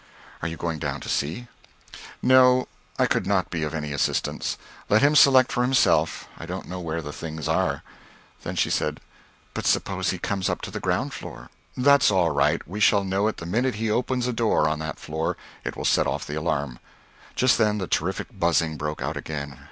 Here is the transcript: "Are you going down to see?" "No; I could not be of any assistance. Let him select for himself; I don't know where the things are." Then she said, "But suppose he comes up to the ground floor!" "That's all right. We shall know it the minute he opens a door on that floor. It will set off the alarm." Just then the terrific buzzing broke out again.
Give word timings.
"Are 0.41 0.47
you 0.47 0.57
going 0.57 0.79
down 0.79 0.99
to 1.01 1.09
see?" 1.09 1.47
"No; 2.23 2.67
I 2.97 3.05
could 3.05 3.27
not 3.27 3.51
be 3.51 3.61
of 3.61 3.75
any 3.75 3.93
assistance. 3.93 4.57
Let 4.89 5.03
him 5.03 5.15
select 5.15 5.51
for 5.51 5.61
himself; 5.61 6.27
I 6.39 6.47
don't 6.47 6.67
know 6.67 6.79
where 6.79 7.03
the 7.03 7.13
things 7.13 7.47
are." 7.47 7.83
Then 8.41 8.55
she 8.55 8.71
said, 8.71 8.99
"But 9.53 9.67
suppose 9.67 10.09
he 10.09 10.17
comes 10.17 10.49
up 10.49 10.61
to 10.63 10.71
the 10.71 10.79
ground 10.79 11.13
floor!" 11.13 11.51
"That's 11.77 12.09
all 12.09 12.31
right. 12.31 12.67
We 12.67 12.79
shall 12.79 13.03
know 13.03 13.27
it 13.27 13.37
the 13.37 13.45
minute 13.45 13.75
he 13.75 13.91
opens 13.91 14.25
a 14.25 14.33
door 14.33 14.67
on 14.67 14.79
that 14.79 14.97
floor. 14.97 15.37
It 15.63 15.77
will 15.77 15.85
set 15.85 16.07
off 16.07 16.25
the 16.25 16.33
alarm." 16.33 16.79
Just 17.35 17.59
then 17.59 17.77
the 17.77 17.85
terrific 17.85 18.39
buzzing 18.39 18.77
broke 18.77 19.03
out 19.03 19.17
again. 19.17 19.59